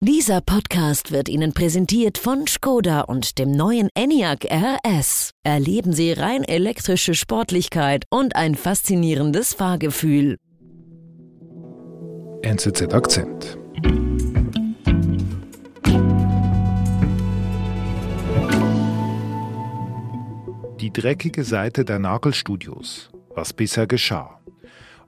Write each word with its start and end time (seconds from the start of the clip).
Dieser 0.00 0.40
Podcast 0.40 1.10
wird 1.10 1.28
Ihnen 1.28 1.52
präsentiert 1.52 2.18
von 2.18 2.46
Skoda 2.46 3.00
und 3.00 3.36
dem 3.40 3.50
neuen 3.50 3.88
Enyaq 3.96 4.44
RS. 4.48 5.32
Erleben 5.42 5.92
Sie 5.92 6.12
rein 6.12 6.44
elektrische 6.44 7.14
Sportlichkeit 7.14 8.04
und 8.08 8.36
ein 8.36 8.54
faszinierendes 8.54 9.54
Fahrgefühl. 9.54 10.36
NZZ 12.42 12.94
Akzent. 12.94 13.58
Die 20.80 20.92
dreckige 20.92 21.42
Seite 21.42 21.84
der 21.84 21.98
Nagelstudios. 21.98 23.10
Was 23.34 23.52
bisher 23.52 23.88
geschah. 23.88 24.38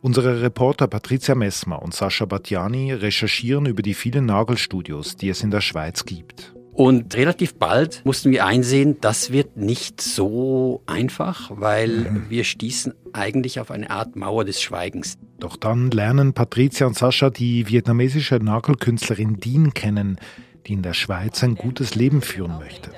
Unsere 0.03 0.41
Reporter 0.41 0.87
Patricia 0.87 1.35
Messmer 1.35 1.83
und 1.83 1.95
Sascha 1.95 2.25
Batjani 2.25 2.95
recherchieren 2.95 3.67
über 3.67 3.83
die 3.83 3.93
vielen 3.93 4.25
Nagelstudios, 4.25 5.17
die 5.17 5.29
es 5.29 5.43
in 5.43 5.51
der 5.51 5.61
Schweiz 5.61 6.07
gibt. 6.07 6.55
Und 6.73 7.15
relativ 7.15 7.57
bald 7.57 8.01
mussten 8.07 8.31
wir 8.31 8.47
einsehen, 8.47 8.97
das 9.03 9.31
wird 9.31 9.59
nicht 9.59 10.01
so 10.01 10.83
einfach, 10.87 11.51
weil 11.53 11.91
mhm. 11.91 12.27
wir 12.31 12.45
stießen 12.45 12.95
eigentlich 13.13 13.61
auf 13.61 13.71
eine 13.71 13.91
Art 13.91 14.17
Mauer 14.17 14.47
des 14.47 14.63
Schweigens. 14.63 15.19
Doch 15.39 15.57
dann 15.57 15.91
lernen 15.91 16.33
Patricia 16.33 16.87
und 16.87 16.97
Sascha 16.97 17.29
die 17.29 17.69
vietnamesische 17.69 18.37
Nagelkünstlerin 18.37 19.37
Dean 19.37 19.75
kennen, 19.75 20.19
die 20.67 20.73
in 20.73 20.83
der 20.83 20.95
Schweiz 20.95 21.45
ein 21.45 21.57
gutes 21.57 21.95
Leben 21.95 22.23
führen 22.23 22.59
möchte. 22.59 22.91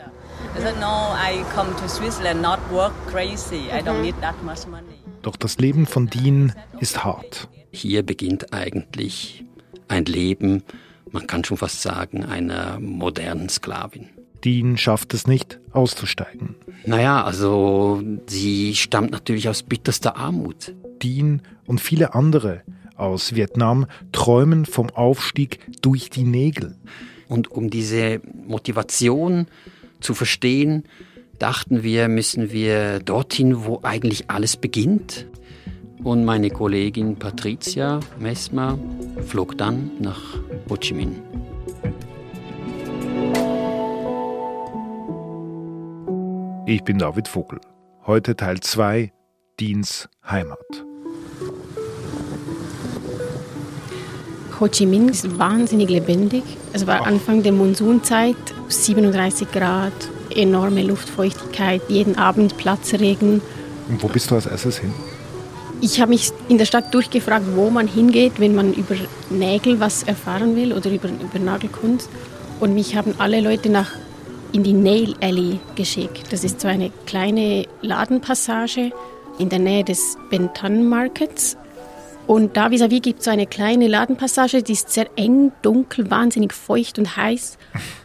Doch 5.22 5.36
das 5.36 5.58
Leben 5.58 5.86
von 5.86 6.08
Dean 6.08 6.52
ist 6.80 7.04
hart. 7.04 7.48
Hier 7.70 8.02
beginnt 8.02 8.52
eigentlich 8.52 9.44
ein 9.88 10.04
Leben, 10.04 10.62
man 11.10 11.26
kann 11.26 11.44
schon 11.44 11.56
fast 11.56 11.82
sagen, 11.82 12.24
einer 12.24 12.80
modernen 12.80 13.48
Sklavin. 13.48 14.08
Dean 14.44 14.76
schafft 14.76 15.14
es 15.14 15.26
nicht, 15.26 15.60
auszusteigen. 15.70 16.56
Naja, 16.84 17.22
also 17.22 18.02
sie 18.26 18.74
stammt 18.74 19.12
natürlich 19.12 19.48
aus 19.48 19.62
bitterster 19.62 20.16
Armut. 20.16 20.74
Dean 21.02 21.42
und 21.66 21.80
viele 21.80 22.14
andere 22.14 22.62
aus 22.96 23.34
Vietnam 23.34 23.86
träumen 24.10 24.66
vom 24.66 24.90
Aufstieg 24.90 25.60
durch 25.80 26.10
die 26.10 26.24
Nägel. 26.24 26.76
Und 27.28 27.50
um 27.50 27.70
diese 27.70 28.20
Motivation 28.46 29.46
zu 30.00 30.14
verstehen, 30.14 30.84
dachten 31.42 31.82
wir, 31.82 32.06
müssen 32.06 32.52
wir 32.52 33.00
dorthin, 33.00 33.64
wo 33.64 33.80
eigentlich 33.82 34.30
alles 34.30 34.56
beginnt. 34.56 35.26
Und 36.04 36.24
meine 36.24 36.50
Kollegin 36.50 37.16
Patricia 37.16 37.98
Messmer 38.20 38.78
flog 39.26 39.58
dann 39.58 39.90
nach 39.98 40.20
Ho 40.70 40.76
Chi 40.76 40.94
Minh. 40.94 41.20
Ich 46.66 46.84
bin 46.84 46.98
David 46.98 47.26
Vogel. 47.26 47.60
Heute 48.06 48.36
Teil 48.36 48.60
2 48.60 49.12
Diens 49.58 50.08
Heimat. 50.24 50.84
Ho 54.60 54.68
Chi 54.68 54.86
Minh 54.86 55.08
ist 55.08 55.38
wahnsinnig 55.40 55.90
lebendig. 55.90 56.44
Es 56.72 56.86
war 56.86 57.04
Anfang 57.04 57.42
der 57.42 57.52
Monsunzeit, 57.52 58.36
37 58.68 59.50
Grad, 59.50 59.92
enorme 60.36 60.82
Luftfeuchtigkeit, 60.82 61.82
jeden 61.88 62.16
Abend 62.18 62.56
Platzregen. 62.56 63.40
Und 63.88 64.02
wo 64.02 64.08
bist 64.08 64.30
du 64.30 64.34
als 64.36 64.46
erstes 64.46 64.78
hin? 64.78 64.92
Ich 65.80 66.00
habe 66.00 66.10
mich 66.10 66.30
in 66.48 66.58
der 66.58 66.64
Stadt 66.64 66.94
durchgefragt, 66.94 67.44
wo 67.56 67.68
man 67.68 67.88
hingeht, 67.88 68.34
wenn 68.38 68.54
man 68.54 68.72
über 68.72 68.94
Nägel 69.30 69.80
was 69.80 70.04
erfahren 70.04 70.54
will 70.54 70.72
oder 70.72 70.90
über, 70.90 71.08
über 71.08 71.38
Nagelkunst. 71.38 72.08
Und 72.60 72.74
mich 72.74 72.94
haben 72.94 73.14
alle 73.18 73.40
Leute 73.40 73.68
nach 73.68 73.90
in 74.52 74.62
die 74.62 74.74
Nail 74.74 75.14
Alley 75.20 75.58
geschickt. 75.74 76.32
Das 76.32 76.44
ist 76.44 76.60
so 76.60 76.68
eine 76.68 76.90
kleine 77.06 77.66
Ladenpassage 77.80 78.92
in 79.38 79.48
der 79.48 79.58
Nähe 79.58 79.82
des 79.82 80.16
Bentan 80.30 80.88
Markets. 80.88 81.56
Und 82.26 82.56
da 82.56 82.70
vis-à-vis 82.70 82.98
-vis 82.98 83.02
gibt 83.02 83.18
es 83.18 83.24
so 83.24 83.30
eine 83.30 83.46
kleine 83.46 83.88
Ladenpassage, 83.88 84.62
die 84.62 84.72
ist 84.72 84.90
sehr 84.90 85.06
eng, 85.16 85.50
dunkel, 85.62 86.10
wahnsinnig 86.10 86.52
feucht 86.52 86.98
und 86.98 87.16
heiß. 87.16 87.58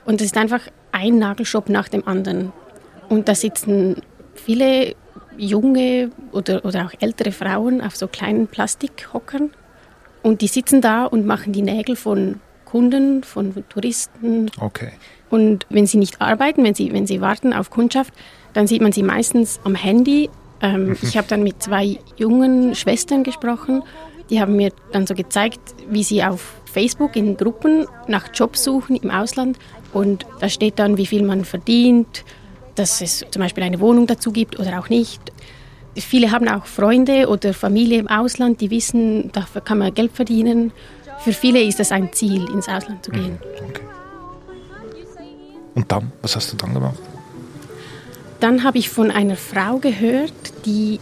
Und 0.05 0.21
es 0.21 0.27
ist 0.27 0.37
einfach 0.37 0.61
ein 0.97 1.19
Nagelshop 1.19 1.69
nach 1.69 1.87
dem 1.87 2.07
anderen. 2.07 2.51
Und 3.09 3.27
da 3.27 3.35
sitzen 3.35 4.01
viele 4.33 4.95
junge 5.37 6.11
oder, 6.31 6.65
oder 6.65 6.85
auch 6.85 6.93
ältere 6.99 7.31
Frauen 7.31 7.81
auf 7.81 7.95
so 7.95 8.07
kleinen 8.07 8.47
Plastikhockern. 8.47 9.51
Und 10.23 10.41
die 10.41 10.47
sitzen 10.47 10.81
da 10.81 11.05
und 11.05 11.25
machen 11.25 11.53
die 11.53 11.61
Nägel 11.61 11.95
von 11.95 12.41
Kunden, 12.65 13.23
von 13.23 13.63
Touristen. 13.69 14.51
Okay. 14.59 14.91
Und 15.29 15.65
wenn 15.69 15.85
sie 15.85 15.97
nicht 15.97 16.21
arbeiten, 16.21 16.63
wenn 16.63 16.73
sie, 16.73 16.91
wenn 16.91 17.07
sie 17.07 17.21
warten 17.21 17.53
auf 17.53 17.69
Kundschaft, 17.69 18.13
dann 18.53 18.67
sieht 18.67 18.81
man 18.81 18.91
sie 18.91 19.03
meistens 19.03 19.59
am 19.63 19.75
Handy. 19.75 20.29
Ähm, 20.61 20.87
mhm. 20.87 20.97
ich 21.01 21.17
habe 21.17 21.27
dann 21.27 21.43
mit 21.43 21.61
zwei 21.61 21.99
jungen 22.17 22.75
Schwestern 22.75 23.23
gesprochen. 23.23 23.83
Die 24.29 24.41
haben 24.41 24.57
mir 24.57 24.73
dann 24.91 25.07
so 25.07 25.13
gezeigt, 25.13 25.61
wie 25.89 26.03
sie 26.03 26.23
auf 26.23 26.55
Facebook 26.65 27.15
in 27.15 27.37
Gruppen 27.37 27.85
nach 28.07 28.29
Jobs 28.33 28.63
suchen 28.63 28.97
im 28.97 29.09
Ausland 29.09 29.57
und 29.93 30.25
da 30.39 30.49
steht 30.49 30.79
dann, 30.79 30.97
wie 30.97 31.05
viel 31.05 31.23
man 31.23 31.45
verdient, 31.45 32.23
dass 32.75 33.01
es 33.01 33.25
zum 33.31 33.41
Beispiel 33.41 33.63
eine 33.63 33.79
Wohnung 33.79 34.07
dazu 34.07 34.31
gibt 34.31 34.59
oder 34.59 34.79
auch 34.79 34.89
nicht. 34.89 35.21
Viele 35.95 36.31
haben 36.31 36.47
auch 36.47 36.65
Freunde 36.65 37.27
oder 37.27 37.53
Familie 37.53 37.99
im 37.99 38.07
Ausland, 38.07 38.61
die 38.61 38.69
wissen, 38.69 39.31
dafür 39.31 39.61
kann 39.61 39.79
man 39.79 39.93
Geld 39.93 40.11
verdienen. 40.11 40.71
Für 41.19 41.33
viele 41.33 41.61
ist 41.61 41.79
es 41.79 41.91
ein 41.91 42.13
Ziel, 42.13 42.47
ins 42.51 42.69
Ausland 42.69 43.03
zu 43.03 43.11
gehen. 43.11 43.31
Mhm, 43.31 43.69
okay. 43.69 43.81
Und 45.73 45.91
dann, 45.91 46.11
was 46.21 46.35
hast 46.35 46.53
du 46.53 46.57
dann 46.57 46.73
gemacht? 46.73 46.99
Dann 48.39 48.63
habe 48.63 48.77
ich 48.77 48.89
von 48.89 49.09
einer 49.09 49.35
Frau 49.35 49.77
gehört, 49.77 50.33
die 50.65 50.99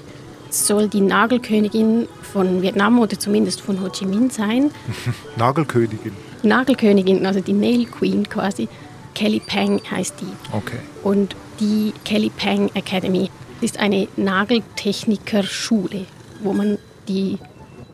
soll 0.50 0.88
die 0.88 1.02
Nagelkönigin 1.02 2.08
von 2.22 2.62
Vietnam 2.62 3.00
oder 3.00 3.20
zumindest 3.20 3.62
von 3.62 3.82
Ho 3.82 3.90
Chi 3.90 4.06
Minh 4.06 4.30
sein. 4.30 4.72
Nagelkönigin. 5.36 6.14
Nagelkönigin, 6.46 7.26
also 7.26 7.42
die 7.42 7.54
Nail 7.54 7.86
Queen 7.86 8.28
quasi. 8.28 8.68
Kelly 9.14 9.40
Pang 9.40 9.82
heißt 9.90 10.16
die. 10.22 10.56
Okay. 10.56 10.78
Und 11.04 11.36
die 11.60 11.94
Kelly 12.04 12.30
Pang 12.30 12.70
Academy 12.74 13.30
ist 13.62 13.80
eine 13.80 14.08
Nageltechnikerschule, 14.18 16.06
wo 16.42 16.54
man 16.54 16.78
die 17.08 17.40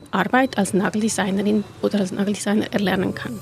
Arbeit 0.09 0.57
als 0.57 0.73
Nageldesignerin 0.73 1.63
oder 1.81 1.99
als 1.99 2.11
Nageldesigner 2.11 2.73
erlernen 2.73 3.15
kann. 3.15 3.39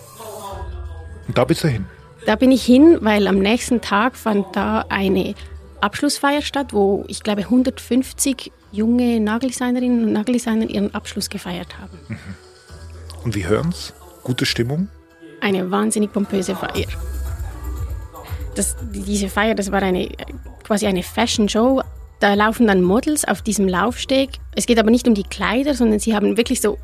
Und 1.28 1.38
da 1.38 1.46
bist 1.46 1.64
du 1.64 1.68
hin? 1.68 1.86
Da 2.26 2.36
bin 2.36 2.52
ich 2.52 2.64
hin, 2.64 2.98
weil 3.02 3.28
am 3.28 3.40
nächsten 3.40 3.82
Tag 3.82 4.18
fand 4.18 4.56
da 4.56 4.86
eine 4.90 5.36
Abschlussfeier 5.82 6.42
statt, 6.42 6.74
wo 6.74 7.06
ich 7.08 7.24
glaube 7.24 7.44
150 7.44 8.52
junge 8.72 9.20
Nageldesignerinnen 9.20 10.04
und 10.04 10.14
Nageldesigner 10.14 10.70
ihren 10.70 10.94
Abschluss 10.94 11.30
gefeiert 11.30 11.80
haben. 11.80 11.98
Mhm. 12.08 12.18
Und 13.24 13.36
wie 13.36 13.46
hören's? 13.46 13.94
Gute 14.24 14.46
Stimmung? 14.46 14.90
Eine 15.42 15.72
wahnsinnig 15.72 16.12
pompöse 16.12 16.56
Feier. 16.56 16.88
Das, 18.56 18.76
diese 18.92 19.30
Feier, 19.30 19.56
das 19.56 19.72
war 19.72 19.82
eine, 19.82 20.10
quasi 20.64 20.86
eine 20.86 21.04
Fashion 21.04 21.48
Show. 21.48 21.82
Da 22.20 22.34
laufen 22.34 22.68
dann 22.68 22.82
Models 22.82 23.26
auf 23.26 23.42
diesem 23.42 23.68
Laufsteg. 23.68 24.32
Es 24.56 24.66
geht 24.66 24.80
aber 24.80 24.92
nicht 24.92 25.08
um 25.08 25.14
die 25.14 25.24
Kleider, 25.24 25.74
sondern 25.74 26.00
sie 26.00 26.14
haben 26.16 26.36
wirklich 26.36 26.60
so 26.60 26.78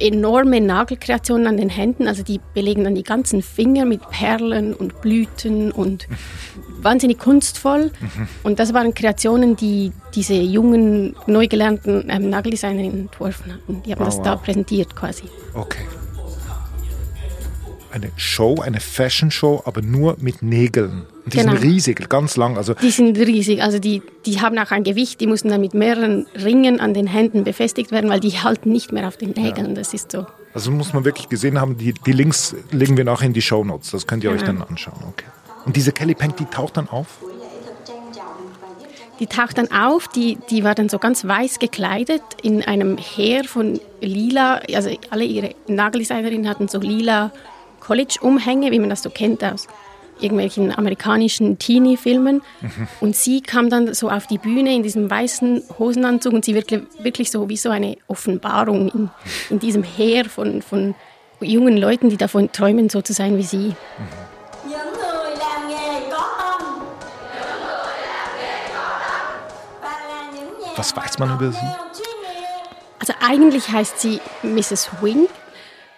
enorme 0.00 0.60
Nagelkreationen 0.60 1.46
an 1.46 1.56
den 1.56 1.68
Händen. 1.68 2.08
Also 2.08 2.22
die 2.22 2.40
belegen 2.54 2.84
dann 2.84 2.94
die 2.94 3.02
ganzen 3.02 3.42
Finger 3.42 3.84
mit 3.84 4.00
Perlen 4.10 4.74
und 4.74 5.00
Blüten 5.00 5.70
und 5.70 6.08
wahnsinnig 6.82 7.18
kunstvoll. 7.18 7.92
Und 8.42 8.58
das 8.58 8.74
waren 8.74 8.94
Kreationen, 8.94 9.56
die 9.56 9.92
diese 10.14 10.34
jungen, 10.34 11.14
neu 11.26 11.46
gelernten 11.46 12.06
ähm, 12.08 12.30
Nageldesignerinnen 12.30 13.02
entworfen 13.02 13.52
hatten. 13.52 13.82
Die 13.84 13.92
haben 13.92 14.02
oh, 14.02 14.06
das 14.06 14.16
wow. 14.16 14.24
da 14.24 14.36
präsentiert 14.36 14.96
quasi. 14.96 15.24
Okay. 15.54 15.84
Eine 17.92 18.12
Show, 18.16 18.60
eine 18.60 18.78
Fashion 18.78 19.30
Show, 19.30 19.62
aber 19.64 19.82
nur 19.82 20.16
mit 20.20 20.42
Nägeln. 20.42 21.06
Die 21.26 21.38
genau. 21.38 21.52
sind 21.52 21.62
riesig, 21.62 22.08
ganz 22.08 22.36
lang. 22.36 22.56
Also 22.56 22.74
die 22.74 22.90
sind 22.90 23.18
riesig, 23.18 23.62
also 23.62 23.78
die, 23.78 24.02
die 24.26 24.40
haben 24.40 24.56
auch 24.58 24.70
ein 24.70 24.84
Gewicht, 24.84 25.20
die 25.20 25.26
mussten 25.26 25.48
dann 25.48 25.60
mit 25.60 25.74
mehreren 25.74 26.26
Ringen 26.34 26.80
an 26.80 26.94
den 26.94 27.06
Händen 27.06 27.42
befestigt 27.44 27.90
werden, 27.90 28.08
weil 28.08 28.20
die 28.20 28.30
halten 28.30 28.70
nicht 28.70 28.92
mehr 28.92 29.08
auf 29.08 29.16
den 29.16 29.30
Nägeln. 29.30 29.70
Ja. 29.70 29.74
Das 29.74 29.92
ist 29.92 30.12
so. 30.12 30.26
Also 30.54 30.70
muss 30.70 30.92
man 30.92 31.04
wirklich 31.04 31.28
gesehen 31.28 31.60
haben, 31.60 31.76
die, 31.78 31.92
die 31.92 32.12
Links 32.12 32.54
legen 32.70 32.96
wir 32.96 33.04
nachher 33.04 33.26
in 33.26 33.32
die 33.32 33.42
Show 33.42 33.64
Notes. 33.64 33.90
Das 33.90 34.06
könnt 34.06 34.24
ihr 34.24 34.30
genau. 34.30 34.40
euch 34.40 34.46
dann 34.46 34.62
anschauen. 34.62 34.98
Okay. 35.08 35.26
Und 35.64 35.76
diese 35.76 35.92
Kelly 35.92 36.14
Peng, 36.14 36.34
die 36.36 36.46
taucht 36.46 36.76
dann 36.76 36.88
auf? 36.88 37.18
Die 39.20 39.26
taucht 39.26 39.58
dann 39.58 39.70
auf, 39.70 40.08
die, 40.08 40.38
die 40.48 40.64
war 40.64 40.74
dann 40.74 40.88
so 40.88 40.98
ganz 40.98 41.26
weiß 41.26 41.58
gekleidet 41.58 42.22
in 42.42 42.62
einem 42.62 42.96
Heer 42.96 43.44
von 43.44 43.78
lila, 44.00 44.62
also 44.72 44.90
alle 45.10 45.24
ihre 45.24 45.54
Nageldesignerinnen 45.68 46.48
hatten 46.48 46.68
so 46.68 46.78
lila 46.78 47.30
College-Umhänge, 47.80 48.70
wie 48.70 48.78
man 48.78 48.90
das 48.90 49.02
so 49.02 49.10
kennt 49.10 49.42
aus 49.42 49.66
irgendwelchen 50.20 50.76
amerikanischen 50.76 51.58
Teenie-Filmen. 51.58 52.42
Mhm. 52.60 52.88
Und 53.00 53.16
sie 53.16 53.40
kam 53.40 53.70
dann 53.70 53.94
so 53.94 54.10
auf 54.10 54.26
die 54.26 54.38
Bühne 54.38 54.74
in 54.74 54.82
diesem 54.82 55.10
weißen 55.10 55.62
Hosenanzug 55.78 56.32
und 56.34 56.44
sie 56.44 56.54
wirklich, 56.54 56.82
wirklich 56.98 57.30
so 57.30 57.48
wie 57.48 57.56
so 57.56 57.70
eine 57.70 57.96
Offenbarung 58.06 58.88
in, 58.88 59.10
in 59.48 59.58
diesem 59.58 59.82
Heer 59.82 60.26
von, 60.26 60.62
von 60.62 60.94
jungen 61.40 61.76
Leuten, 61.76 62.10
die 62.10 62.18
davon 62.18 62.52
träumen, 62.52 62.90
so 62.90 63.00
zu 63.00 63.12
sein 63.12 63.38
wie 63.38 63.44
sie. 63.44 63.68
Mhm. 63.68 63.74
Was 70.76 70.96
weiß 70.96 71.18
man 71.18 71.34
über 71.34 71.52
sie? 71.52 71.58
Also 72.98 73.12
eigentlich 73.20 73.68
heißt 73.68 74.00
sie 74.00 74.18
Mrs. 74.42 74.88
Wing 75.02 75.28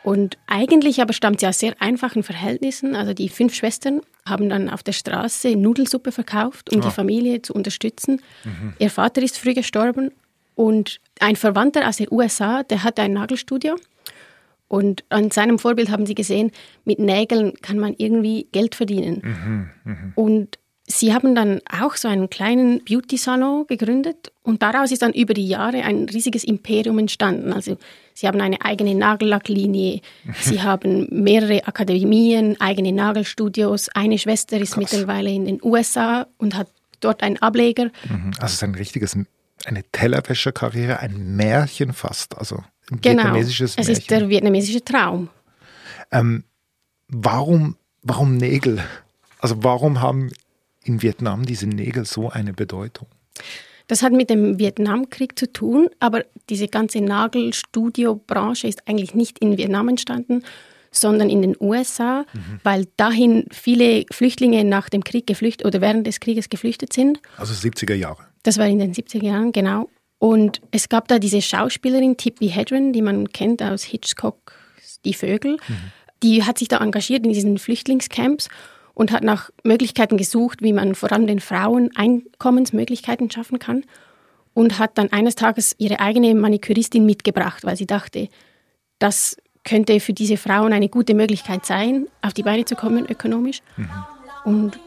und 0.02 0.36
eigentlich 0.46 1.00
aber 1.00 1.12
stammt 1.12 1.40
sie 1.40 1.46
aus 1.46 1.58
sehr 1.58 1.74
einfachen 1.80 2.22
Verhältnissen. 2.22 2.96
Also 2.96 3.14
die 3.14 3.28
fünf 3.28 3.54
Schwestern 3.54 4.00
haben 4.26 4.48
dann 4.48 4.68
auf 4.68 4.82
der 4.82 4.92
Straße 4.92 5.54
Nudelsuppe 5.56 6.12
verkauft, 6.12 6.72
um 6.72 6.80
oh. 6.80 6.82
die 6.82 6.90
Familie 6.90 7.42
zu 7.42 7.54
unterstützen. 7.54 8.20
Mhm. 8.44 8.74
Ihr 8.78 8.90
Vater 8.90 9.22
ist 9.22 9.38
früh 9.38 9.54
gestorben 9.54 10.10
und 10.54 11.00
ein 11.20 11.36
Verwandter 11.36 11.88
aus 11.88 11.96
den 11.96 12.08
USA, 12.10 12.62
der 12.62 12.82
hat 12.82 12.98
ein 12.98 13.12
Nagelstudio. 13.12 13.76
Und 14.68 15.04
an 15.10 15.30
seinem 15.30 15.58
Vorbild 15.58 15.90
haben 15.90 16.06
sie 16.06 16.14
gesehen, 16.14 16.50
mit 16.84 16.98
Nägeln 16.98 17.52
kann 17.60 17.78
man 17.78 17.94
irgendwie 17.98 18.48
Geld 18.52 18.74
verdienen. 18.74 19.20
Mhm, 19.84 19.92
mh. 19.92 20.12
Und 20.14 20.58
Sie 20.84 21.14
haben 21.14 21.34
dann 21.36 21.60
auch 21.70 21.94
so 21.94 22.08
einen 22.08 22.28
kleinen 22.28 22.84
Beauty-Salon 22.84 23.66
gegründet 23.68 24.32
und 24.42 24.62
daraus 24.62 24.90
ist 24.90 25.02
dann 25.02 25.12
über 25.12 25.32
die 25.32 25.46
Jahre 25.46 25.84
ein 25.84 26.08
riesiges 26.08 26.42
Imperium 26.42 26.98
entstanden. 26.98 27.52
Also 27.52 27.78
Sie 28.14 28.26
haben 28.26 28.40
eine 28.40 28.60
eigene 28.62 28.94
Nagellacklinie, 28.94 30.00
Sie 30.40 30.60
haben 30.60 31.06
mehrere 31.10 31.66
Akademien, 31.66 32.60
eigene 32.60 32.92
Nagelstudios. 32.92 33.90
Eine 33.90 34.18
Schwester 34.18 34.58
ist 34.58 34.74
Krass. 34.74 34.92
mittlerweile 34.92 35.30
in 35.30 35.44
den 35.44 35.60
USA 35.62 36.26
und 36.38 36.56
hat 36.56 36.68
dort 37.00 37.22
einen 37.22 37.38
Ableger. 37.38 37.90
Mhm. 38.08 38.32
Also 38.38 38.46
es 38.46 38.52
ist 38.54 38.64
ein 38.64 38.74
richtiges, 38.74 39.16
eine 39.64 39.84
Tellerwäscherkarriere, 39.92 40.98
ein 40.98 41.36
Märchen 41.36 41.92
fast, 41.92 42.36
also 42.36 42.56
ein 42.90 43.00
genau. 43.00 43.22
vietnamesisches 43.22 43.76
Märchen. 43.76 43.92
Es 43.92 43.98
ist 43.98 44.10
der 44.10 44.28
vietnamesische 44.28 44.84
Traum. 44.84 45.28
Ähm, 46.10 46.42
warum, 47.06 47.76
warum 48.02 48.36
Nägel? 48.36 48.82
Also 49.38 49.62
warum 49.62 50.00
haben 50.00 50.30
in 50.84 51.02
Vietnam 51.02 51.44
diese 51.44 51.66
Nägel 51.66 52.04
so 52.04 52.30
eine 52.30 52.52
Bedeutung? 52.52 53.08
Das 53.88 54.02
hat 54.02 54.12
mit 54.12 54.30
dem 54.30 54.58
Vietnamkrieg 54.58 55.38
zu 55.38 55.52
tun, 55.52 55.88
aber 56.00 56.24
diese 56.48 56.68
ganze 56.68 57.00
Nagelstudio-Branche 57.00 58.68
ist 58.68 58.88
eigentlich 58.88 59.14
nicht 59.14 59.38
in 59.40 59.58
Vietnam 59.58 59.88
entstanden, 59.88 60.44
sondern 60.90 61.30
in 61.30 61.42
den 61.42 61.56
USA, 61.58 62.24
mhm. 62.32 62.60
weil 62.62 62.86
dahin 62.96 63.46
viele 63.50 64.04
Flüchtlinge 64.10 64.64
nach 64.64 64.88
dem 64.88 65.02
Krieg 65.02 65.26
geflüchtet 65.26 65.66
oder 65.66 65.80
während 65.80 66.06
des 66.06 66.20
Krieges 66.20 66.48
geflüchtet 66.48 66.92
sind. 66.92 67.20
Also 67.36 67.54
70er 67.54 67.94
Jahre. 67.94 68.22
Das 68.42 68.58
war 68.58 68.66
in 68.66 68.78
den 68.78 68.94
70er 68.94 69.24
Jahren, 69.24 69.52
genau. 69.52 69.88
Und 70.18 70.60
es 70.70 70.88
gab 70.88 71.08
da 71.08 71.18
diese 71.18 71.42
Schauspielerin 71.42 72.16
Tippi 72.16 72.48
Hedren, 72.48 72.92
die 72.92 73.02
man 73.02 73.28
kennt 73.28 73.62
aus 73.62 73.82
Hitchcock, 73.82 74.52
Die 75.04 75.14
Vögel. 75.14 75.56
Mhm. 75.66 75.92
Die 76.22 76.44
hat 76.44 76.58
sich 76.58 76.68
da 76.68 76.78
engagiert 76.78 77.24
in 77.24 77.32
diesen 77.32 77.58
Flüchtlingscamps 77.58 78.48
und 78.94 79.12
hat 79.12 79.22
nach 79.22 79.50
Möglichkeiten 79.64 80.16
gesucht, 80.16 80.62
wie 80.62 80.72
man 80.72 80.94
vor 80.94 81.12
allem 81.12 81.26
den 81.26 81.40
Frauen 81.40 81.90
Einkommensmöglichkeiten 81.96 83.30
schaffen 83.30 83.58
kann 83.58 83.84
und 84.54 84.78
hat 84.78 84.98
dann 84.98 85.12
eines 85.12 85.34
Tages 85.34 85.74
ihre 85.78 86.00
eigene 86.00 86.34
Maniküristin 86.34 87.06
mitgebracht, 87.06 87.64
weil 87.64 87.76
sie 87.76 87.86
dachte, 87.86 88.28
das 88.98 89.36
könnte 89.64 90.00
für 90.00 90.12
diese 90.12 90.36
Frauen 90.36 90.72
eine 90.72 90.88
gute 90.88 91.14
Möglichkeit 91.14 91.64
sein, 91.64 92.06
auf 92.20 92.32
die 92.32 92.42
Beine 92.42 92.64
zu 92.64 92.74
kommen 92.74 93.06
ökonomisch. 93.06 93.60
Mhm. 93.76 93.88
Und 94.44 94.78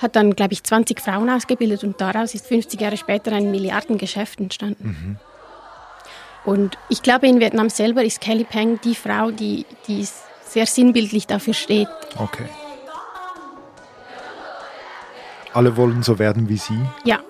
hat 0.00 0.16
dann, 0.16 0.34
glaube 0.34 0.52
ich, 0.52 0.64
20 0.64 1.00
Frauen 1.00 1.30
ausgebildet 1.30 1.84
und 1.84 2.00
daraus 2.00 2.34
ist 2.34 2.46
50 2.46 2.80
Jahre 2.80 2.96
später 2.96 3.32
ein 3.32 3.50
Milliardengeschäft 3.50 4.40
entstanden. 4.40 4.88
Mhm. 4.88 5.16
Und 6.44 6.78
ich 6.88 7.02
glaube, 7.02 7.26
in 7.26 7.40
Vietnam 7.40 7.70
selber 7.70 8.04
ist 8.04 8.20
Kelly 8.20 8.44
Peng 8.44 8.80
die 8.82 8.94
Frau, 8.94 9.30
die, 9.30 9.64
die 9.86 10.06
sehr 10.44 10.66
sinnbildlich 10.66 11.26
dafür 11.26 11.54
steht. 11.54 11.88
Okay. 12.18 12.48
Alle 15.54 15.76
wollen 15.76 16.02
so 16.02 16.18
werden 16.18 16.48
wie 16.48 16.56
Sie? 16.56 16.78
Ja, 17.04 17.20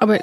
aber 0.00 0.18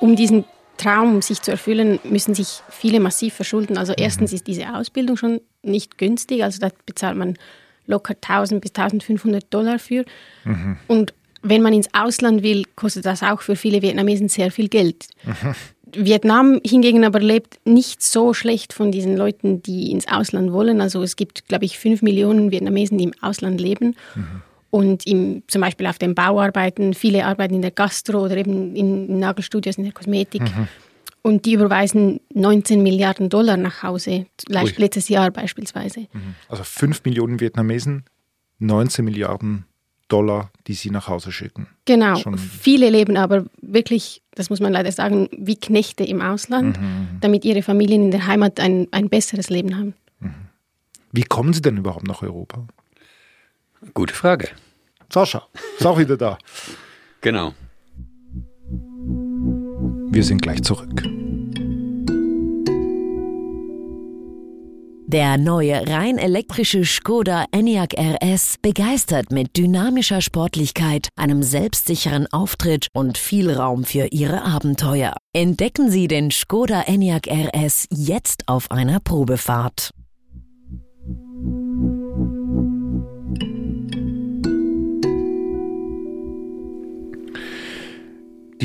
um 0.00 0.16
diesen 0.16 0.44
Traum 0.76 1.20
sich 1.22 1.42
zu 1.42 1.50
erfüllen, 1.50 2.00
müssen 2.04 2.34
sich 2.34 2.62
viele 2.70 3.00
massiv 3.00 3.34
verschulden. 3.34 3.76
Also 3.76 3.92
mhm. 3.92 4.02
erstens 4.02 4.32
ist 4.32 4.46
diese 4.46 4.74
Ausbildung 4.74 5.16
schon 5.16 5.40
nicht 5.62 5.98
günstig, 5.98 6.42
also 6.42 6.58
da 6.58 6.70
bezahlt 6.86 7.16
man 7.16 7.36
locker 7.86 8.14
1000 8.14 8.60
bis 8.60 8.72
1500 8.74 9.52
Dollar 9.52 9.78
für. 9.78 10.04
Mhm. 10.44 10.78
Und 10.88 11.14
wenn 11.42 11.62
man 11.62 11.72
ins 11.72 11.92
Ausland 11.92 12.42
will, 12.42 12.64
kostet 12.76 13.06
das 13.06 13.22
auch 13.22 13.42
für 13.42 13.56
viele 13.56 13.82
Vietnamesen 13.82 14.28
sehr 14.28 14.50
viel 14.50 14.68
Geld. 14.68 15.06
Mhm. 15.24 15.54
Vietnam 15.92 16.60
hingegen 16.64 17.04
aber 17.04 17.18
lebt 17.18 17.58
nicht 17.64 18.02
so 18.02 18.32
schlecht 18.32 18.72
von 18.72 18.92
diesen 18.92 19.16
Leuten, 19.16 19.60
die 19.62 19.90
ins 19.90 20.06
Ausland 20.06 20.52
wollen. 20.52 20.80
Also 20.80 21.02
es 21.02 21.16
gibt, 21.16 21.48
glaube 21.48 21.64
ich, 21.64 21.78
5 21.78 22.02
Millionen 22.02 22.52
Vietnamesen, 22.52 22.96
die 22.96 23.04
im 23.04 23.14
Ausland 23.20 23.60
leben. 23.60 23.96
Mhm 24.14 24.42
und 24.70 25.06
im, 25.06 25.42
zum 25.48 25.60
Beispiel 25.60 25.86
auf 25.86 25.98
den 25.98 26.14
Bauarbeiten, 26.14 26.94
viele 26.94 27.24
arbeiten 27.24 27.54
in 27.54 27.62
der 27.62 27.72
Gastro 27.72 28.24
oder 28.24 28.36
eben 28.36 28.74
in 28.76 29.18
Nagelstudios 29.18 29.76
in 29.76 29.84
der 29.84 29.92
Kosmetik. 29.92 30.42
Mhm. 30.42 30.68
Und 31.22 31.44
die 31.44 31.52
überweisen 31.52 32.20
19 32.32 32.82
Milliarden 32.82 33.28
Dollar 33.28 33.56
nach 33.56 33.82
Hause, 33.82 34.26
Ui. 34.48 34.72
letztes 34.76 35.08
Jahr 35.08 35.30
beispielsweise. 35.30 36.00
Mhm. 36.12 36.34
Also 36.48 36.64
5 36.64 37.04
Millionen 37.04 37.40
Vietnamesen, 37.40 38.04
19 38.58 39.04
Milliarden 39.04 39.66
Dollar, 40.08 40.50
die 40.66 40.74
sie 40.74 40.90
nach 40.90 41.08
Hause 41.08 41.30
schicken. 41.30 41.68
Genau. 41.84 42.16
Schon 42.16 42.38
Viele 42.38 42.90
leben 42.90 43.16
aber 43.16 43.44
wirklich, 43.60 44.22
das 44.34 44.50
muss 44.50 44.60
man 44.60 44.72
leider 44.72 44.92
sagen, 44.92 45.28
wie 45.36 45.56
Knechte 45.56 46.04
im 46.04 46.20
Ausland, 46.20 46.80
mhm. 46.80 46.86
mhm. 46.86 47.08
damit 47.20 47.44
ihre 47.44 47.62
Familien 47.62 48.04
in 48.04 48.10
der 48.10 48.26
Heimat 48.26 48.60
ein, 48.60 48.88
ein 48.90 49.08
besseres 49.08 49.50
Leben 49.50 49.76
haben. 49.76 49.94
Mhm. 50.20 50.34
Wie 51.12 51.22
kommen 51.22 51.52
sie 51.52 51.62
denn 51.62 51.76
überhaupt 51.76 52.06
nach 52.06 52.22
Europa? 52.22 52.66
Gute 53.94 54.14
Frage. 54.14 54.48
Sascha, 55.12 55.46
ist 55.78 55.86
auch 55.86 55.98
wieder 55.98 56.16
da. 56.16 56.38
Genau. 57.22 57.52
Wir 60.10 60.24
sind 60.24 60.40
gleich 60.40 60.62
zurück. 60.62 61.02
Der 65.06 65.38
neue 65.38 65.86
rein 65.86 66.18
elektrische 66.18 66.84
Skoda 66.84 67.44
Enyaq 67.52 67.94
RS 67.98 68.54
begeistert 68.62 69.32
mit 69.32 69.56
dynamischer 69.56 70.22
Sportlichkeit, 70.22 71.08
einem 71.16 71.42
selbstsicheren 71.42 72.26
Auftritt 72.32 72.86
und 72.94 73.18
viel 73.18 73.50
Raum 73.50 73.84
für 73.84 74.06
Ihre 74.12 74.42
Abenteuer. 74.44 75.12
Entdecken 75.34 75.90
Sie 75.90 76.08
den 76.08 76.30
Skoda 76.30 76.82
Enyaq 76.82 77.26
RS 77.26 77.86
jetzt 77.90 78.44
auf 78.46 78.70
einer 78.70 79.00
Probefahrt. 79.00 79.90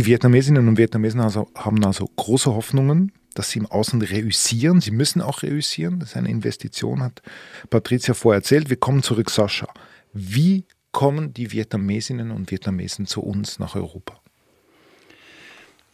Die 0.05 0.11
Vietnamesinnen 0.11 0.67
und 0.67 0.77
Vietnamesen 0.77 1.19
also, 1.19 1.47
haben 1.55 1.83
also 1.83 2.07
große 2.15 2.53
Hoffnungen, 2.53 3.11
dass 3.33 3.49
sie 3.49 3.57
im 3.57 3.65
Ausland 3.65 4.11
reüssieren. 4.11 4.79
Sie 4.79 4.91
müssen 4.91 5.19
auch 5.19 5.41
reüssieren. 5.41 5.99
Das 5.99 6.09
ist 6.09 6.15
eine 6.15 6.29
Investition, 6.29 7.01
hat 7.01 7.23
Patricia 7.71 8.13
vorher 8.13 8.37
erzählt. 8.37 8.69
Wir 8.69 8.77
kommen 8.77 9.01
zurück, 9.01 9.31
Sascha. 9.31 9.67
Wie 10.13 10.65
kommen 10.91 11.33
die 11.33 11.51
Vietnamesinnen 11.51 12.29
und 12.29 12.51
Vietnamesen 12.51 13.07
zu 13.07 13.21
uns 13.21 13.57
nach 13.57 13.75
Europa? 13.75 14.21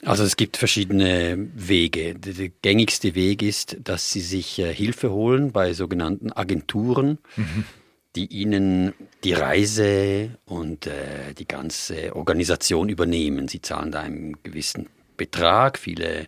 Also 0.03 0.25
es 0.25 0.36
gibt 0.36 0.58
verschiedene 0.58 1.48
Wege. 1.56 2.15
Der 2.15 2.50
gängigste 2.62 3.15
Weg 3.15 3.41
ist, 3.41 3.77
dass 3.82 4.12
sie 4.12 4.20
sich 4.20 4.60
äh, 4.60 4.74
Hilfe 4.74 5.12
holen 5.12 5.53
bei 5.53 5.72
sogenannten 5.72 6.34
Agenturen. 6.34 7.18
Mhm 7.38 7.63
die 8.15 8.27
ihnen 8.27 8.94
die 9.24 9.34
Reise 9.34 10.38
und 10.46 10.88
äh, 10.88 11.34
die 11.38 11.48
ganze 11.48 12.15
Organisation 12.15 12.89
übernehmen. 12.89 13.48
Sie 13.48 13.62
zahlen 13.62 13.91
da 13.91 14.01
einen 14.01 14.41
gewissen 14.44 14.88
Betrag, 15.18 15.77
viele 15.77 16.27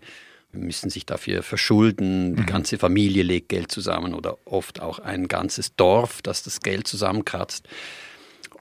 müssen 0.54 0.90
sich 0.90 1.06
dafür 1.06 1.42
verschulden, 1.44 2.36
die 2.36 2.44
mhm. 2.44 2.48
ganze 2.48 2.78
Familie 2.78 3.24
legt 3.24 3.50
Geld 3.50 3.72
zusammen 3.72 4.13
oder 4.13 4.38
oft 4.46 4.82
auch 4.82 5.00
ein 5.00 5.28
ganzes 5.28 5.75
Dorf, 5.75 6.22
das 6.22 6.44
das 6.44 6.62
Geld 6.62 6.88
zusammenkratzt. 6.88 7.68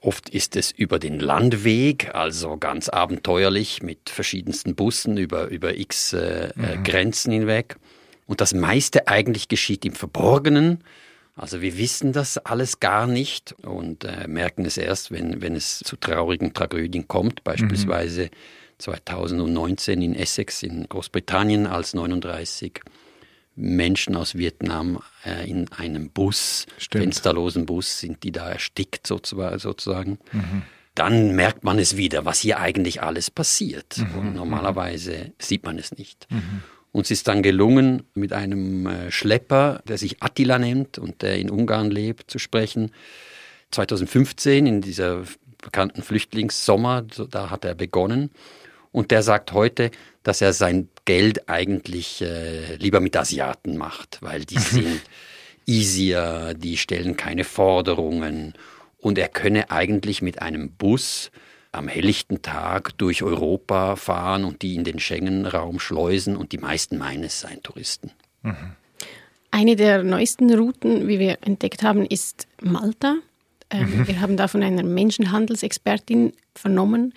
Oft 0.01 0.31
ist 0.31 0.57
es 0.57 0.73
über 0.73 0.99
den 0.99 1.21
Landweg, 1.21 2.13
also 2.15 2.57
ganz 2.57 2.89
abenteuerlich 2.89 3.83
mit 3.83 4.11
verschiedensten 4.11 4.75
Bussen 4.75 5.17
über, 5.17 5.47
über 5.49 5.77
x 5.77 6.13
äh, 6.13 6.49
äh 6.49 6.79
mhm. 6.79 6.85
Grenzen 6.85 7.33
hinweg. 7.33 7.77
Und 8.27 8.41
das 8.41 8.55
meiste 8.55 9.07
eigentlich 9.09 9.49
geschieht 9.49 9.85
im 9.85 9.93
Verborgenen. 9.93 10.83
Also 11.35 11.63
wir 11.63 11.79
wissen 11.79 12.13
das 12.13 12.37
alles 12.39 12.79
gar 12.81 13.07
nicht 13.07 13.55
und 13.63 14.05
äh, 14.05 14.29
merken 14.29 14.67
es 14.67 14.77
erst, 14.77 15.11
wenn, 15.11 15.41
wenn 15.41 15.57
es 15.57 15.79
zu 15.79 15.97
traurigen 15.97 16.53
Tragödien 16.53 17.09
kommt, 17.09 17.43
beispielsweise 17.43 18.25
mhm. 18.25 18.31
2019 18.79 20.03
in 20.03 20.15
Essex 20.15 20.63
in 20.63 20.87
Großbritannien, 20.89 21.67
als 21.67 21.95
39 21.95 22.81
Menschen 23.55 24.17
aus 24.17 24.35
Vietnam 24.35 25.03
äh, 25.25 25.49
in 25.49 25.71
einem 25.73 26.11
Bus, 26.11 26.67
Stimmt. 26.79 27.05
fensterlosen 27.05 27.65
Bus, 27.67 28.01
sind 28.01 28.23
die 28.25 28.33
da 28.33 28.51
erstickt 28.51 29.07
sozusagen. 29.07 30.19
Mhm. 30.33 30.63
Dann 30.95 31.35
merkt 31.35 31.65
man 31.65 31.79
es 31.79 31.97
wieder, 31.97 32.27
was 32.27 32.41
hier 32.41 32.61
eigentlich 32.61 33.03
alles 33.03 33.31
passiert. 33.31 33.99
Mhm. 33.99 34.19
Und 34.19 34.35
normalerweise 34.35 35.33
sieht 35.39 35.65
man 35.65 35.79
es 35.79 35.93
nicht. 35.93 36.27
Mhm. 36.31 36.63
Uns 36.93 37.11
ist 37.11 37.27
dann 37.27 37.43
gelungen, 37.43 38.05
mit 38.15 38.33
einem 38.33 38.87
äh, 38.87 39.11
Schlepper, 39.11 39.83
der 39.89 39.97
sich 39.97 40.23
Attila 40.23 40.59
nennt 40.59 40.99
und 40.99 41.23
der 41.23 41.39
in 41.39 41.51
Ungarn 41.51 41.91
lebt, 41.91 42.31
zu 42.31 42.39
sprechen. 42.39 42.93
2015 43.71 44.67
in 44.67 44.81
dieser 44.83 45.25
bekannten 45.63 46.03
Flüchtlingssommer, 46.03 47.03
da 47.31 47.49
hat 47.49 47.65
er 47.65 47.75
begonnen. 47.75 48.31
Und 48.91 49.11
der 49.11 49.23
sagt 49.23 49.53
heute, 49.53 49.91
dass 50.23 50.43
er 50.43 50.53
sein 50.53 50.89
Geld 51.07 51.49
eigentlich 51.49 52.21
äh, 52.21 52.77
lieber 52.77 53.01
mit 53.01 53.17
Asiaten 53.17 53.79
macht, 53.79 54.19
weil 54.21 54.45
die 54.45 54.59
sind 54.59 55.01
easier, 55.67 56.55
die 56.55 56.77
stellen 56.77 57.17
keine 57.17 57.45
Forderungen 57.45 58.53
und 58.99 59.17
er 59.17 59.29
könne 59.29 59.71
eigentlich 59.71 60.21
mit 60.21 60.43
einem 60.43 60.73
Bus 60.73 61.31
am 61.73 61.89
helllichten 61.89 62.43
Tag 62.43 62.97
durch 62.99 63.23
Europa 63.23 63.97
fahren 63.97 64.45
und 64.45 64.63
die 64.63 64.75
in 64.75 64.85
den 64.85 65.01
Schengen-Raum 65.01 65.81
schleusen 65.81 66.37
und 66.37 66.53
die 66.53 66.59
meisten 66.59 66.99
meinen 66.99 67.25
es 67.25 67.41
seien 67.41 67.63
Touristen. 67.63 68.13
Mhm. 68.43 68.77
Eine 69.51 69.77
der 69.77 70.03
neuesten 70.03 70.53
Routen, 70.55 71.09
wie 71.09 71.19
wir 71.19 71.39
entdeckt 71.43 71.83
haben, 71.83 72.07
ist 72.07 72.47
Malta. 72.63 73.17
Ähm, 73.71 73.99
mhm. 73.99 74.07
Wir 74.07 74.21
haben 74.21 74.37
da 74.37 74.49
von 74.49 74.63
einer 74.63 74.83
Menschenhandelsexpertin 74.83 76.33
vernommen, 76.55 77.15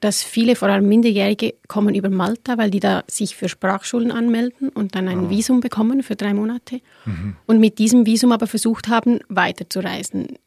dass 0.00 0.22
viele, 0.22 0.56
vor 0.56 0.68
allem 0.68 0.88
Minderjährige, 0.88 1.54
kommen 1.68 1.94
über 1.94 2.08
Malta, 2.08 2.56
weil 2.56 2.70
die 2.70 2.80
da 2.80 3.04
sich 3.06 3.36
für 3.36 3.48
Sprachschulen 3.48 4.10
anmelden 4.10 4.70
und 4.70 4.94
dann 4.94 5.08
ein 5.08 5.26
oh. 5.26 5.30
Visum 5.30 5.60
bekommen 5.60 6.02
für 6.02 6.16
drei 6.16 6.32
Monate 6.32 6.80
mhm. 7.04 7.36
und 7.46 7.60
mit 7.60 7.78
diesem 7.78 8.06
Visum 8.06 8.32
aber 8.32 8.46
versucht 8.46 8.88
haben, 8.88 9.20
weiterzureisen. 9.28 10.38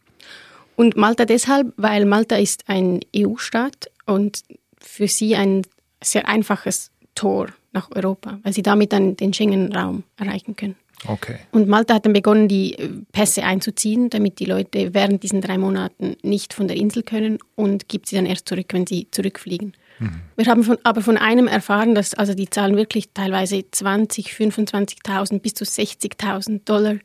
Und 0.75 0.96
Malta 0.98 1.25
deshalb, 1.25 1.74
weil 1.77 2.06
Malta 2.06 2.36
ist 2.36 2.63
ein 2.68 3.00
EU-Staat 3.15 3.92
und 4.06 4.44
für 4.80 5.08
sie 5.08 5.36
ein 5.36 5.63
sehr 6.03 6.27
einfaches 6.27 6.92
Tor 7.15 7.48
nach 7.72 7.89
Europa, 7.92 8.39
weil 8.44 8.53
sie 8.53 8.63
damit 8.63 8.94
dann 8.94 9.15
den 9.15 9.34
Schengen-Raum 9.34 10.03
erreichen 10.18 10.56
können. 10.56 10.75
Okay. 11.06 11.38
Und 11.51 11.68
Malta 11.68 11.96
hat 11.96 12.06
dann 12.06 12.13
begonnen, 12.13 12.48
die 12.48 12.77
Pässe 13.12 13.44
einzuziehen, 13.44 14.10
damit 14.10 14.39
die 14.39 14.46
Leute 14.46 14.94
während 14.94 15.24
diesen 15.24 15.42
drei 15.42 15.58
Monaten 15.58 16.15
nicht 16.22 16.53
von 16.53 16.68
der 16.68 16.77
Insel 16.77 17.03
können 17.03 17.39
und 17.56 17.89
gibt 17.89 18.08
sie 18.08 18.15
dann 18.15 18.25
erst 18.25 18.48
zurück, 18.48 18.68
wenn 18.72 18.88
sie 18.88 19.08
zurückfliegen. 19.12 19.74
Mhm. 20.00 20.22
Wir 20.36 20.46
haben 20.46 20.63
von, 20.63 20.77
aber 20.84 21.01
von 21.01 21.18
einem 21.18 21.48
erfahren, 21.48 21.94
dass 21.94 22.13
also 22.13 22.34
die 22.34 22.50
zahlen 22.50 22.77
wirklich 22.77 23.10
teilweise 23.13 23.63
20, 23.70 24.27
25.000 24.30 25.39
bis 25.39 25.53
zu 25.56 25.65
60.000 25.65 26.62
Dollar, 26.65 26.96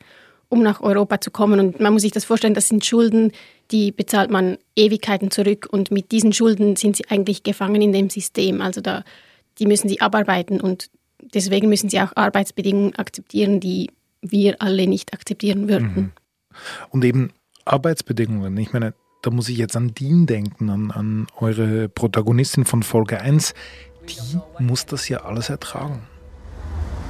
um 0.49 0.63
nach 0.63 0.81
Europa 0.81 1.21
zu 1.21 1.31
kommen. 1.31 1.59
Und 1.59 1.79
man 1.79 1.93
muss 1.93 2.01
sich 2.01 2.11
das 2.11 2.25
vorstellen, 2.25 2.53
das 2.53 2.67
sind 2.67 2.85
Schulden, 2.85 3.31
die 3.71 3.91
bezahlt 3.91 4.31
man 4.31 4.57
Ewigkeiten 4.75 5.31
zurück 5.31 5.67
und 5.71 5.91
mit 5.91 6.11
diesen 6.11 6.33
Schulden 6.33 6.75
sind 6.75 6.95
sie 6.95 7.05
eigentlich 7.07 7.43
gefangen 7.43 7.81
in 7.81 7.93
dem 7.93 8.09
System. 8.09 8.61
Also 8.61 8.81
da, 8.81 9.03
die 9.59 9.67
müssen 9.67 9.87
sie 9.87 10.01
abarbeiten 10.01 10.59
und 10.59 10.89
deswegen 11.33 11.69
müssen 11.69 11.89
sie 11.89 12.01
auch 12.01 12.15
Arbeitsbedingungen 12.15 12.95
akzeptieren, 12.95 13.59
die 13.59 13.91
wir 14.21 14.61
alle 14.61 14.87
nicht 14.87 15.13
akzeptieren 15.13 15.69
würden. 15.69 15.93
Mhm. 15.95 16.11
Und 16.89 17.05
eben 17.05 17.31
Arbeitsbedingungen. 17.65 18.57
Ich 18.57 18.73
meine, 18.73 18.93
da 19.21 19.29
muss 19.29 19.49
ich 19.49 19.57
jetzt 19.57 19.75
an 19.75 19.93
Dean 19.93 20.25
denken, 20.25 20.69
an, 20.69 20.91
an 20.91 21.27
eure 21.37 21.89
Protagonistin 21.89 22.65
von 22.65 22.83
Folge 22.83 23.21
1. 23.21 23.53
Die 24.07 24.63
muss 24.63 24.85
das 24.85 25.07
ja 25.09 25.23
alles 25.23 25.49
ertragen. 25.49 26.01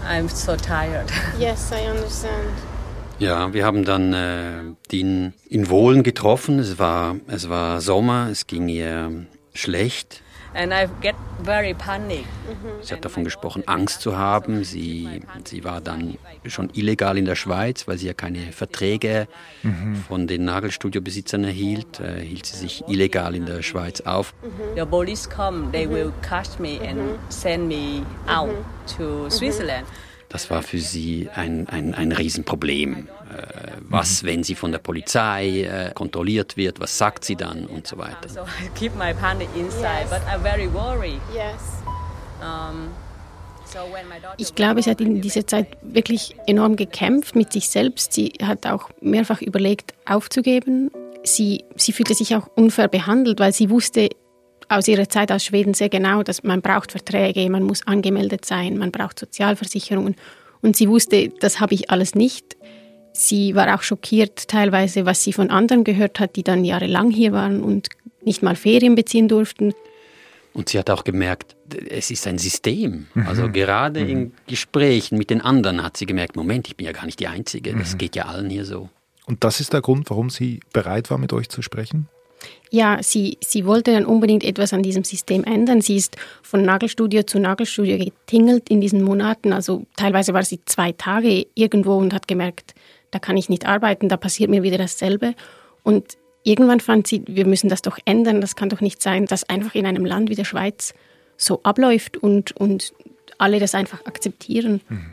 I'm 0.06 0.28
so 0.28 0.56
tired. 0.56 1.10
Yes, 1.40 1.72
I 1.72 1.90
understand. 1.90 2.79
Ja, 3.20 3.54
wir 3.54 3.66
haben 3.66 3.84
dann 3.84 4.14
äh, 4.14 4.62
Dean 4.92 5.34
in 5.50 5.70
Wohlen 5.70 6.04
getroffen. 6.04 6.60
Es 6.60 6.80
war, 6.80 7.18
es 7.28 7.50
war 7.50 7.82
Sommer, 7.82 8.30
es 8.32 8.48
ging 8.48 8.70
ihr 8.70 9.26
schlecht. 9.54 10.24
And 10.56 10.74
I 10.74 10.88
get 11.02 11.16
very 11.44 11.74
panic. 11.76 12.26
Mhm. 12.48 12.82
Sie 12.82 12.94
hat 12.94 13.06
davon 13.06 13.24
gesprochen, 13.24 13.64
Angst 13.68 14.02
zu 14.02 14.18
haben. 14.18 14.64
Sie, 14.64 15.22
sie 15.44 15.64
war 15.64 15.80
dann 15.80 16.18
schon 16.46 16.72
illegal 16.74 17.18
in 17.18 17.26
der 17.26 17.36
Schweiz, 17.36 17.88
weil 17.88 17.98
sie 17.98 18.08
ja 18.08 18.14
keine 18.14 18.52
Verträge 18.52 19.28
mhm. 19.62 19.96
von 20.08 20.26
den 20.26 20.46
Nagelstudiobesitzern 20.46 21.44
erhielt. 21.44 22.00
Äh, 22.00 22.22
hielt 22.22 22.46
sie 22.46 22.58
sich 22.58 22.84
illegal 22.88 23.36
in 23.36 23.46
der 23.46 23.62
Schweiz 23.62 24.02
auf. 24.02 24.34
Mhm. 24.42 24.80
The 24.80 24.86
police 24.86 25.30
come, 25.30 25.72
they 25.72 25.88
will 25.88 26.12
catch 26.22 26.58
me 26.58 26.80
and 26.82 27.20
send 27.30 27.68
me 27.68 28.02
out 28.28 28.50
to 28.98 29.30
Switzerland. 29.30 29.86
Das 30.30 30.52
war 30.52 30.62
für 30.62 30.78
sie 30.78 31.28
ein, 31.34 31.68
ein, 31.68 31.96
ein 31.96 32.12
Riesenproblem. 32.12 33.08
Äh, 33.30 33.72
was, 33.82 34.22
mhm. 34.24 34.28
wenn 34.28 34.44
sie 34.44 34.56
von 34.56 34.72
der 34.72 34.80
Polizei 34.80 35.62
äh, 35.62 35.92
kontrolliert 35.94 36.56
wird, 36.56 36.80
was 36.80 36.98
sagt 36.98 37.26
sie 37.26 37.36
dann 37.36 37.66
und 37.66 37.88
so 37.88 37.98
weiter. 37.98 38.30
So 38.30 38.42
I 38.42 38.70
keep 38.76 38.96
my 38.96 39.14
panic 39.14 39.50
inside, 39.56 40.02
yes. 40.02 40.10
but 40.10 40.22
I'm 40.28 40.42
very 40.42 40.72
worried. 40.72 41.22
Yes. 41.34 41.84
Um, 42.42 42.90
ich 44.38 44.56
glaube, 44.56 44.82
sie 44.82 44.90
hat 44.90 45.02
in 45.02 45.22
dieser 45.22 45.46
Zeit 45.46 45.68
wirklich 45.82 46.36
enorm 46.48 46.76
gekämpft 46.76 47.36
mit 47.36 47.54
sich 47.54 47.70
selbst. 47.70 48.14
Sie 48.14 48.34
hat 48.42 48.66
auch 48.66 48.90
mehrfach 49.02 49.42
überlegt, 49.42 49.94
aufzugeben. 50.06 50.90
Sie, 51.24 51.66
sie 51.76 51.92
fühlte 51.92 52.16
sich 52.16 52.36
auch 52.36 52.48
unfair 52.56 52.88
behandelt, 52.88 53.40
weil 53.40 53.54
sie 53.54 53.70
wusste, 53.70 54.10
aus 54.70 54.88
ihrer 54.88 55.10
Zeit 55.10 55.32
aus 55.32 55.44
Schweden 55.44 55.74
sehr 55.74 55.90
genau, 55.90 56.24
dass 56.24 56.44
man 56.44 56.62
braucht 56.62 56.92
Verträge, 56.92 57.50
man 57.50 57.64
muss 57.64 57.86
angemeldet 57.86 58.46
sein, 58.46 58.78
man 58.78 58.92
braucht 58.92 59.20
Sozialversicherungen. 59.20 60.16
Und 60.62 60.76
sie 60.76 60.88
wusste, 60.88 61.30
das 61.40 61.60
habe 61.60 61.74
ich 61.74 61.90
alles 61.90 62.16
nicht. 62.16 62.56
Sie 63.12 63.56
war 63.56 63.76
auch 63.76 63.82
schockiert 63.82 64.48
teilweise, 64.48 65.06
was 65.06 65.24
sie 65.24 65.34
von 65.34 65.50
anderen 65.50 65.84
gehört 65.84 66.20
hat, 66.20 66.36
die 66.36 66.44
dann 66.44 66.64
jahrelang 66.64 67.12
hier 67.12 67.32
waren 67.32 67.62
und 67.62 67.90
nicht 68.24 68.44
mal 68.44 68.56
Ferien 68.56 68.96
beziehen 68.96 69.28
durften. 69.28 69.74
Und 70.54 70.70
sie 70.70 70.80
hat 70.80 70.90
auch 70.90 71.04
gemerkt, 71.04 71.56
es 71.90 72.12
ist 72.12 72.28
ein 72.28 72.38
System. 72.38 73.08
Mhm. 73.14 73.28
Also 73.28 73.50
gerade 73.50 74.02
mhm. 74.04 74.10
in 74.10 74.34
Gesprächen 74.48 75.18
mit 75.18 75.30
den 75.30 75.42
anderen 75.42 75.84
hat 75.84 75.98
sie 75.98 76.06
gemerkt, 76.06 76.36
Moment, 76.36 76.68
ich 76.68 76.76
bin 76.76 76.86
ja 76.86 76.92
gar 76.92 77.06
nicht 77.06 77.20
die 77.20 77.28
Einzige, 77.28 77.76
das 77.76 77.94
mhm. 77.94 77.98
geht 77.98 78.16
ja 78.16 78.26
allen 78.26 78.50
hier 78.50 78.66
so. 78.66 78.90
Und 79.26 79.44
das 79.44 79.60
ist 79.60 79.74
der 79.74 79.82
Grund, 79.82 80.10
warum 80.10 80.30
sie 80.30 80.60
bereit 80.74 81.12
war, 81.12 81.18
mit 81.18 81.34
euch 81.34 81.50
zu 81.50 81.62
sprechen? 81.62 82.08
Ja, 82.72 83.00
sie, 83.02 83.38
sie 83.44 83.66
wollte 83.66 83.92
dann 83.92 84.06
unbedingt 84.06 84.44
etwas 84.44 84.74
an 84.74 84.84
diesem 84.84 85.04
System 85.04 85.44
ändern. 85.44 85.82
Sie 85.82 85.96
ist 85.96 86.18
von 86.44 86.62
Nagelstudio 86.62 87.24
zu 87.24 87.40
Nagelstudio 87.40 87.98
getingelt 87.98 88.70
in 88.70 88.80
diesen 88.80 89.02
Monaten. 89.02 89.54
Also 89.54 89.86
teilweise 89.96 90.34
war 90.34 90.44
sie 90.44 90.60
zwei 90.66 90.92
Tage 90.92 91.48
irgendwo 91.56 91.96
und 91.96 92.14
hat 92.14 92.28
gemerkt, 92.28 92.76
da 93.12 93.20
kann 93.20 93.38
ich 93.38 93.50
nicht 93.50 93.66
arbeiten, 93.66 94.08
da 94.08 94.18
passiert 94.18 94.52
mir 94.52 94.62
wieder 94.62 94.78
dasselbe. 94.78 95.34
Und 95.84 96.18
irgendwann 96.44 96.80
fand 96.80 97.08
sie, 97.08 97.24
wir 97.28 97.48
müssen 97.48 97.70
das 97.70 97.82
doch 97.82 97.98
ändern. 98.06 98.42
Das 98.42 98.56
kann 98.56 98.70
doch 98.70 98.82
nicht 98.82 99.02
sein, 99.02 99.26
dass 99.26 99.50
einfach 99.50 99.74
in 99.74 99.88
einem 99.88 100.06
Land 100.06 100.30
wie 100.30 100.36
der 100.36 100.46
Schweiz 100.46 100.94
so 101.38 101.62
abläuft 101.64 102.18
und, 102.18 102.56
und 102.56 102.94
alle 103.40 103.60
das 103.60 103.74
einfach 103.74 104.06
akzeptieren. 104.06 104.82
Mhm. 104.90 105.06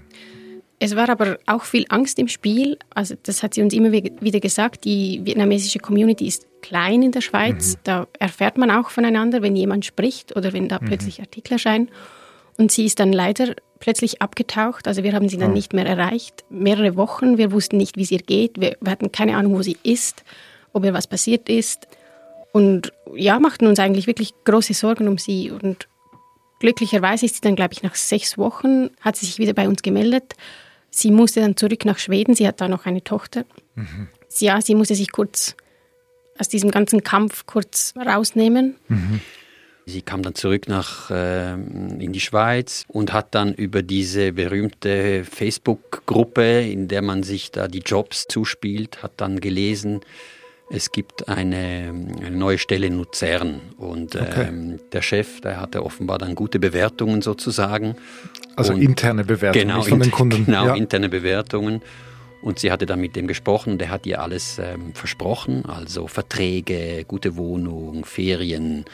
Es 0.79 0.95
war 0.95 1.09
aber 1.09 1.39
auch 1.47 1.65
viel 1.65 1.87
Angst 1.89 2.19
im 2.19 2.29
Spiel. 2.29 2.79
Also 2.91 3.15
das 3.23 3.43
hat 3.43 3.55
sie 3.55 3.63
uns 3.63 3.73
immer 3.73 3.93
wieder 3.93 4.41
gesagt. 4.41 4.85
Die 4.85 5.21
vietnamesische 5.25 5.79
Community 5.79 6.27
ist 6.27 6.47
klein 6.61 7.03
in 7.03 7.13
der 7.13 7.23
Schweiz. 7.23 7.75
Mhm. 7.77 7.81
Da 7.85 8.07
erfährt 8.19 8.59
man 8.59 8.71
auch 8.71 8.91
voneinander, 8.91 9.41
wenn 9.41 9.57
jemand 9.57 9.87
spricht 9.87 10.37
oder 10.37 10.53
wenn 10.53 10.69
da 10.69 10.79
mhm. 10.81 10.87
plötzlich 10.87 11.21
Artikel 11.21 11.55
erscheinen. 11.55 11.89
Und 12.59 12.73
sie 12.73 12.85
ist 12.85 13.01
dann 13.01 13.13
leider 13.13 13.55
plötzlich 13.81 14.21
abgetaucht. 14.21 14.87
Also 14.87 15.03
wir 15.03 15.15
haben 15.15 15.31
sie 15.31 15.39
dann 15.39 15.53
oh. 15.53 15.55
nicht 15.55 15.73
mehr 15.73 15.87
erreicht. 15.87 16.45
Mehrere 16.51 16.97
Wochen. 16.97 17.39
Wir 17.39 17.53
wussten 17.53 17.79
nicht, 17.79 17.97
wie 17.97 18.03
es 18.03 18.11
ihr 18.11 18.19
geht. 18.19 18.61
Wir, 18.61 18.77
wir 18.81 18.93
hatten 18.93 19.13
keine 19.13 19.37
Ahnung, 19.37 19.55
wo 19.55 19.63
sie 19.63 19.79
ist, 19.83 20.25
ob 20.75 20.85
ihr 20.85 20.93
was 20.93 21.07
passiert 21.07 21.49
ist. 21.49 21.89
Und 22.53 22.93
ja, 23.15 23.39
machten 23.41 23.67
uns 23.67 23.79
eigentlich 23.79 24.07
wirklich 24.07 24.35
große 24.45 24.75
Sorgen 24.75 25.09
um 25.09 25.17
sie. 25.17 25.51
Und 25.51 25.89
glücklicherweise 26.61 27.25
ist 27.25 27.37
sie 27.37 27.41
dann, 27.41 27.57
glaube 27.57 27.73
ich, 27.73 27.83
nach 27.83 27.95
sechs 27.95 28.37
Wochen, 28.37 28.91
hat 29.01 29.17
sie 29.17 29.25
sich 29.25 29.39
wieder 29.39 29.55
bei 29.55 29.69
uns 29.69 29.81
gemeldet 29.81 30.35
Sie 30.97 31.11
musste 31.11 31.41
dann 31.41 31.59
zurück 31.59 31.85
nach 31.85 31.99
Schweden. 31.99 32.35
Sie 32.35 32.49
hat 32.49 32.63
da 32.63 32.69
noch 32.69 32.87
eine 32.87 33.05
Tochter. 33.05 33.45
Mhm. 33.75 34.09
Ja, 34.39 34.63
sie 34.63 34.75
musste 34.75 34.95
sich 34.95 35.13
kurz 35.13 35.55
aus 36.39 36.49
diesem 36.49 36.71
ganzen 36.71 37.03
Kampf 37.05 37.45
kurz 37.45 37.93
rausnehmen. 37.97 38.77
Mhm. 38.89 39.21
Sie 39.85 40.01
kam 40.01 40.23
dann 40.23 40.35
zurück 40.35 40.69
nach, 40.69 41.11
äh, 41.11 41.53
in 41.53 42.13
die 42.15 42.21
Schweiz 42.21 42.87
und 42.89 43.13
hat 43.13 43.35
dann 43.35 43.53
über 43.53 43.83
diese 43.83 44.33
berühmte 44.33 45.25
Facebook-Gruppe, 45.25 46.63
in 46.63 46.89
der 46.89 47.03
man 47.03 47.23
sich 47.23 47.51
da 47.51 47.69
die 47.69 47.81
Jobs 47.81 48.27
zuspielt, 48.27 49.03
hat 49.03 49.13
dann 49.19 49.39
gelesen, 49.39 50.01
es 50.69 50.91
gibt 50.91 51.29
eine, 51.29 51.95
eine 52.21 52.37
neue 52.37 52.59
Stelle 52.59 52.87
in 52.89 52.97
Luzern 52.97 53.61
und 53.77 54.17
okay. 54.17 54.47
ähm, 54.49 54.81
der 54.93 55.03
Chef, 55.03 55.41
der 55.41 55.61
hatte 55.61 55.85
offenbar 55.85 56.19
dann 56.19 56.35
gute 56.35 56.59
Bewertungen 56.59 57.23
sozusagen. 57.23 57.97
Also 58.57 58.73
und 58.73 58.83
interne 58.83 59.25
Bewertungen 59.25 59.69
genau, 59.69 59.83
von 59.83 60.01
den 60.01 60.11
Kunden. 60.11 60.37
Genau, 60.47 60.67
ja. 60.67 60.75
interne 60.75 61.09
Bewertungen. 61.09 61.83
Und 62.43 62.59
sie 62.59 62.71
hatte 62.71 62.87
dann 62.87 63.01
mit 63.01 63.17
dem 63.17 63.27
gesprochen 63.27 63.73
und 63.75 63.83
er 63.83 63.91
hat 63.91 64.07
ihr 64.07 64.21
alles 64.21 64.59
ähm, 64.59 64.95
versprochen, 64.95 65.65
also 65.67 66.07
Verträge, 66.07 67.05
gute 67.07 67.37
Wohnung, 67.37 68.05
Ferien, 68.05 68.85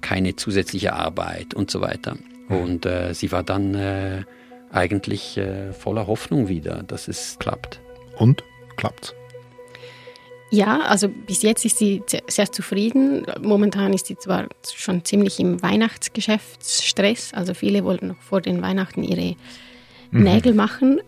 keine 0.00 0.34
zusätzliche 0.36 0.92
Arbeit 0.92 1.54
und 1.54 1.70
so 1.70 1.80
weiter. 1.80 2.16
Mhm. 2.48 2.56
Und 2.56 2.86
äh, 2.86 3.14
sie 3.14 3.30
war 3.32 3.42
dann 3.42 3.74
äh, 3.74 4.24
eigentlich 4.70 5.38
äh, 5.38 5.72
voller 5.72 6.06
Hoffnung 6.06 6.48
wieder, 6.48 6.82
dass 6.82 7.08
es 7.08 7.36
klappt. 7.38 7.80
Und 8.16 8.42
klappt's? 8.76 9.14
Ja, 10.50 10.80
also 10.82 11.08
bis 11.08 11.42
jetzt 11.42 11.64
ist 11.64 11.78
sie 11.78 12.02
sehr 12.28 12.52
zufrieden. 12.52 13.26
Momentan 13.42 13.92
ist 13.92 14.06
sie 14.06 14.16
zwar 14.16 14.46
schon 14.74 15.04
ziemlich 15.04 15.40
im 15.40 15.60
Weihnachtsgeschäftsstress, 15.62 17.34
also 17.34 17.52
viele 17.52 17.84
wollten 17.84 18.08
noch 18.08 18.20
vor 18.20 18.40
den 18.40 18.62
Weihnachten 18.62 19.02
ihre 19.02 19.34
mhm. 20.12 20.22
Nägel 20.22 20.54
machen. 20.54 21.00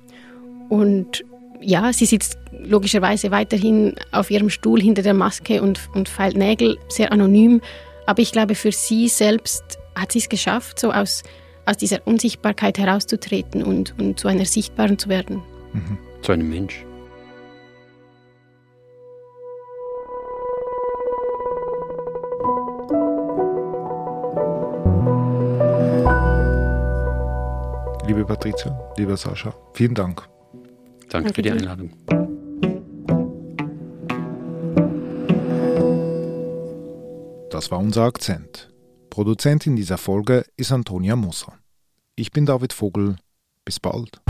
Und 0.68 1.24
ja, 1.60 1.92
sie 1.92 2.06
sitzt 2.06 2.36
logischerweise 2.52 3.30
weiterhin 3.30 3.94
auf 4.12 4.30
ihrem 4.30 4.50
Stuhl 4.50 4.80
hinter 4.80 5.02
der 5.02 5.14
Maske 5.14 5.62
und, 5.62 5.88
und 5.94 6.08
feilt 6.08 6.36
Nägel, 6.36 6.76
sehr 6.88 7.12
anonym. 7.12 7.60
Aber 8.06 8.20
ich 8.22 8.32
glaube, 8.32 8.54
für 8.54 8.72
sie 8.72 9.08
selbst 9.08 9.78
hat 9.94 10.12
sie 10.12 10.18
es 10.18 10.28
geschafft, 10.28 10.78
so 10.80 10.92
aus, 10.92 11.22
aus 11.66 11.76
dieser 11.76 12.06
Unsichtbarkeit 12.06 12.78
herauszutreten 12.78 13.62
und, 13.62 13.94
und 13.98 14.18
zu 14.18 14.28
einer 14.28 14.46
Sichtbaren 14.46 14.98
zu 14.98 15.08
werden. 15.08 15.42
Mhm. 15.72 15.98
Zu 16.22 16.32
einem 16.32 16.48
Mensch. 16.48 16.87
Patricia, 28.28 28.92
lieber 28.98 29.16
Sascha, 29.16 29.54
vielen 29.72 29.94
Dank. 29.94 30.28
Danke, 31.08 31.08
Danke 31.08 31.34
für 31.34 31.42
die 31.42 31.50
Einladung. 31.50 31.90
Das 37.50 37.70
war 37.70 37.78
unser 37.78 38.02
Akzent. 38.04 38.70
Produzentin 39.08 39.76
dieser 39.76 39.96
Folge 39.96 40.44
ist 40.56 40.70
Antonia 40.70 41.16
Moser. 41.16 41.54
Ich 42.16 42.30
bin 42.30 42.44
David 42.44 42.74
Vogel. 42.74 43.16
Bis 43.64 43.80
bald. 43.80 44.20